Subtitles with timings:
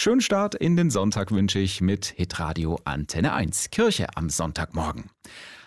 [0.00, 5.10] Schönen Start in den Sonntag wünsche ich mit Hitradio Antenne 1, Kirche am Sonntagmorgen.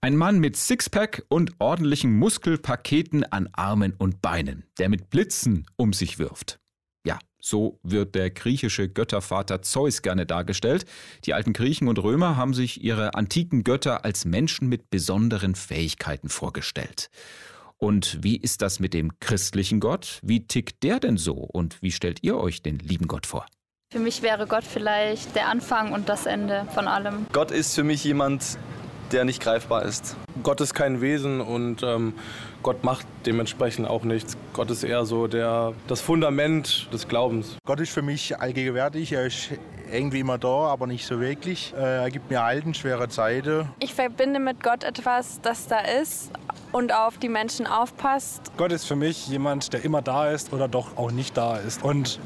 [0.00, 5.92] Ein Mann mit Sixpack und ordentlichen Muskelpaketen an Armen und Beinen, der mit Blitzen um
[5.92, 6.60] sich wirft.
[7.04, 10.86] Ja, so wird der griechische Göttervater Zeus gerne dargestellt.
[11.24, 16.28] Die alten Griechen und Römer haben sich ihre antiken Götter als Menschen mit besonderen Fähigkeiten
[16.28, 17.10] vorgestellt.
[17.76, 20.20] Und wie ist das mit dem christlichen Gott?
[20.22, 21.34] Wie tickt der denn so?
[21.34, 23.46] Und wie stellt ihr euch den lieben Gott vor?
[23.92, 27.26] Für mich wäre Gott vielleicht der Anfang und das Ende von allem.
[27.30, 28.56] Gott ist für mich jemand,
[29.12, 30.16] der nicht greifbar ist.
[30.42, 32.14] Gott ist kein Wesen und ähm,
[32.62, 34.36] Gott macht dementsprechend auch nichts.
[34.52, 37.56] Gott ist eher so der, das Fundament des Glaubens.
[37.66, 39.12] Gott ist für mich allgegenwärtig.
[39.12, 39.50] Er ist
[39.92, 41.74] irgendwie immer da, aber nicht so wirklich.
[41.76, 43.68] Äh, er gibt mir Alten, schwere Zeiten.
[43.78, 46.30] Ich verbinde mit Gott etwas, das da ist
[46.72, 48.52] und auf die Menschen aufpasst.
[48.56, 51.84] Gott ist für mich jemand, der immer da ist oder doch auch nicht da ist.
[51.84, 52.18] Und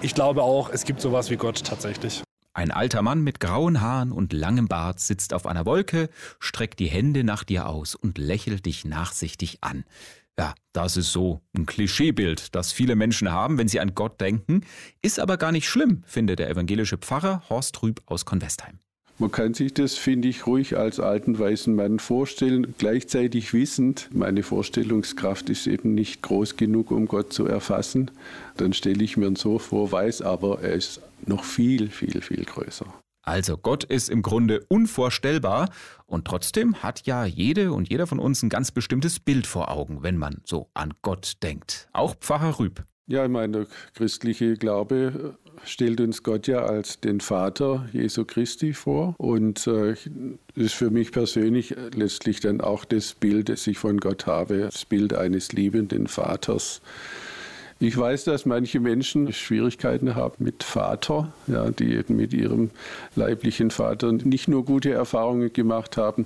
[0.00, 2.22] ich glaube auch, es gibt sowas wie Gott tatsächlich.
[2.52, 6.88] Ein alter Mann mit grauen Haaren und langem Bart sitzt auf einer Wolke, streckt die
[6.88, 9.84] Hände nach dir aus und lächelt dich nachsichtig an.
[10.38, 14.62] Ja, das ist so ein Klischeebild, das viele Menschen haben, wenn sie an Gott denken,
[15.02, 18.80] ist aber gar nicht schlimm, findet der evangelische Pfarrer Horst Rüb aus Convestheim.
[19.20, 24.42] Man kann sich das, finde ich, ruhig als alten weißen Mann vorstellen, gleichzeitig wissend, meine
[24.42, 28.10] Vorstellungskraft ist eben nicht groß genug, um Gott zu erfassen.
[28.56, 32.46] Dann stelle ich mir ihn so vor, weiß aber, er ist noch viel, viel, viel
[32.46, 32.86] größer.
[33.22, 35.68] Also Gott ist im Grunde unvorstellbar
[36.06, 40.02] und trotzdem hat ja jede und jeder von uns ein ganz bestimmtes Bild vor Augen,
[40.02, 41.90] wenn man so an Gott denkt.
[41.92, 42.84] Auch Pfarrer Rüb.
[43.10, 48.72] Ja, ich meine, der christliche Glaube stellt uns Gott ja als den Vater Jesu Christi
[48.72, 49.16] vor.
[49.18, 49.96] Und äh,
[50.54, 54.84] ist für mich persönlich letztlich dann auch das Bild, das ich von Gott habe, das
[54.84, 56.82] Bild eines liebenden Vaters.
[57.82, 62.68] Ich weiß, dass manche Menschen Schwierigkeiten haben mit Vater, ja, die eben mit ihrem
[63.16, 66.24] leiblichen Vater nicht nur gute Erfahrungen gemacht haben.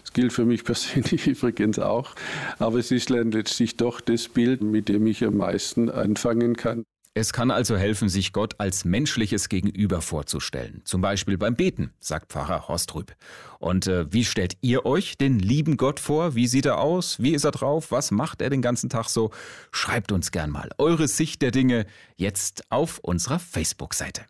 [0.00, 2.14] Das gilt für mich persönlich übrigens auch.
[2.58, 6.86] Aber es ist letztlich doch das Bild, mit dem ich am meisten anfangen kann.
[7.16, 10.82] Es kann also helfen, sich Gott als menschliches Gegenüber vorzustellen.
[10.84, 13.14] Zum Beispiel beim Beten, sagt Pfarrer Horst Rüb.
[13.60, 16.34] Und äh, wie stellt ihr euch den lieben Gott vor?
[16.34, 17.22] Wie sieht er aus?
[17.22, 17.92] Wie ist er drauf?
[17.92, 19.30] Was macht er den ganzen Tag so?
[19.70, 21.86] Schreibt uns gern mal eure Sicht der Dinge
[22.16, 24.22] jetzt auf unserer Facebook-Seite.